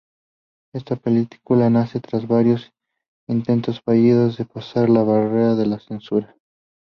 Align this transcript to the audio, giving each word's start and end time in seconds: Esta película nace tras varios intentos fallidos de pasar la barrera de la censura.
Esta 0.73 0.95
película 0.95 1.69
nace 1.69 1.99
tras 1.99 2.27
varios 2.27 2.71
intentos 3.29 3.81
fallidos 3.81 4.35
de 4.39 4.45
pasar 4.45 4.89
la 4.89 5.03
barrera 5.03 5.53
de 5.53 5.67
la 5.67 5.79
censura. 5.79 6.35